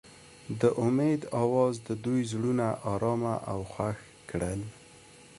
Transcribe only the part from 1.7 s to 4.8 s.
د دوی زړونه ارامه او خوښ کړل.